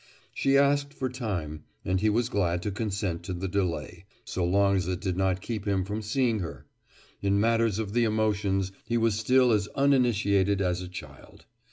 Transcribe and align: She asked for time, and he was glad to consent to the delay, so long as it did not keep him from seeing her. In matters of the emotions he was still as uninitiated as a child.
She 0.33 0.57
asked 0.57 0.95
for 0.95 1.09
time, 1.09 1.63
and 1.85 2.01
he 2.01 2.09
was 2.09 2.27
glad 2.27 2.63
to 2.63 2.71
consent 2.71 3.21
to 3.21 3.33
the 3.33 3.47
delay, 3.47 4.05
so 4.25 4.43
long 4.43 4.75
as 4.75 4.87
it 4.87 4.99
did 4.99 5.15
not 5.15 5.41
keep 5.43 5.67
him 5.67 5.85
from 5.85 6.01
seeing 6.01 6.39
her. 6.39 6.65
In 7.21 7.39
matters 7.39 7.77
of 7.77 7.93
the 7.93 8.03
emotions 8.05 8.71
he 8.83 8.97
was 8.97 9.13
still 9.19 9.51
as 9.51 9.67
uninitiated 9.75 10.59
as 10.59 10.81
a 10.81 10.87
child. 10.87 11.45